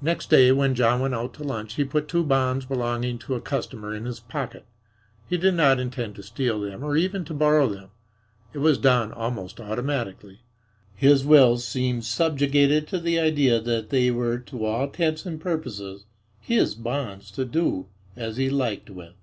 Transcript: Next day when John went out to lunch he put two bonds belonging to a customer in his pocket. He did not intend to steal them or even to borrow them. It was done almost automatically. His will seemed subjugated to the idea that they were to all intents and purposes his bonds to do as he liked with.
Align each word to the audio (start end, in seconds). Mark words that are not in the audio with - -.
Next 0.00 0.30
day 0.30 0.50
when 0.50 0.74
John 0.74 0.98
went 1.02 1.14
out 1.14 1.34
to 1.34 1.44
lunch 1.44 1.74
he 1.74 1.84
put 1.84 2.08
two 2.08 2.24
bonds 2.24 2.64
belonging 2.64 3.18
to 3.18 3.34
a 3.34 3.40
customer 3.42 3.94
in 3.94 4.06
his 4.06 4.18
pocket. 4.18 4.64
He 5.28 5.36
did 5.36 5.52
not 5.52 5.78
intend 5.78 6.14
to 6.14 6.22
steal 6.22 6.58
them 6.62 6.82
or 6.82 6.96
even 6.96 7.22
to 7.26 7.34
borrow 7.34 7.68
them. 7.68 7.90
It 8.54 8.60
was 8.60 8.78
done 8.78 9.12
almost 9.12 9.60
automatically. 9.60 10.40
His 10.94 11.22
will 11.22 11.58
seemed 11.58 12.06
subjugated 12.06 12.88
to 12.88 12.98
the 12.98 13.18
idea 13.20 13.60
that 13.60 13.90
they 13.90 14.10
were 14.10 14.38
to 14.38 14.64
all 14.64 14.84
intents 14.84 15.26
and 15.26 15.38
purposes 15.38 16.06
his 16.40 16.74
bonds 16.74 17.30
to 17.32 17.44
do 17.44 17.88
as 18.16 18.38
he 18.38 18.48
liked 18.48 18.88
with. 18.88 19.16